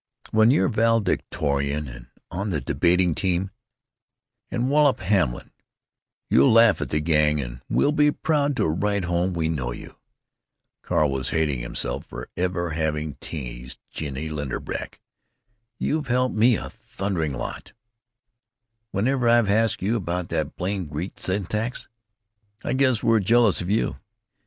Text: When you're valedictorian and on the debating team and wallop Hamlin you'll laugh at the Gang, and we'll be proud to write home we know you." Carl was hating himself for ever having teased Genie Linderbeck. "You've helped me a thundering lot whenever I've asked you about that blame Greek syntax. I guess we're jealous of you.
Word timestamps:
When 0.31 0.49
you're 0.49 0.67
valedictorian 0.67 1.87
and 1.87 2.07
on 2.31 2.49
the 2.49 2.59
debating 2.59 3.13
team 3.13 3.51
and 4.49 4.71
wallop 4.71 4.99
Hamlin 4.99 5.51
you'll 6.27 6.51
laugh 6.51 6.81
at 6.81 6.89
the 6.89 6.99
Gang, 7.01 7.39
and 7.39 7.61
we'll 7.69 7.91
be 7.91 8.09
proud 8.09 8.57
to 8.57 8.67
write 8.67 9.03
home 9.03 9.33
we 9.35 9.47
know 9.47 9.71
you." 9.71 9.95
Carl 10.81 11.11
was 11.11 11.29
hating 11.29 11.59
himself 11.59 12.07
for 12.07 12.27
ever 12.35 12.71
having 12.71 13.13
teased 13.17 13.77
Genie 13.91 14.29
Linderbeck. 14.29 14.99
"You've 15.77 16.07
helped 16.07 16.33
me 16.33 16.55
a 16.55 16.71
thundering 16.71 17.33
lot 17.33 17.73
whenever 18.89 19.29
I've 19.29 19.51
asked 19.51 19.83
you 19.83 19.97
about 19.97 20.29
that 20.29 20.55
blame 20.55 20.87
Greek 20.87 21.19
syntax. 21.19 21.87
I 22.63 22.73
guess 22.73 23.03
we're 23.03 23.19
jealous 23.19 23.61
of 23.61 23.69
you. 23.69 23.97